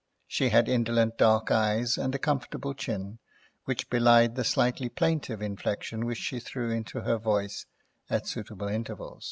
She 0.25 0.49
had 0.49 0.67
indolent 0.67 1.19
dark 1.19 1.51
eyes 1.51 1.95
and 1.95 2.15
a 2.15 2.17
comfortable 2.17 2.73
chin, 2.73 3.19
which 3.65 3.87
belied 3.87 4.33
the 4.33 4.43
slightly 4.43 4.89
plaintive 4.89 5.43
inflection 5.43 6.07
which 6.07 6.17
she 6.17 6.39
threw 6.39 6.71
into 6.71 7.01
her 7.01 7.19
voice 7.19 7.67
at 8.09 8.25
suitable 8.25 8.67
intervals. 8.67 9.19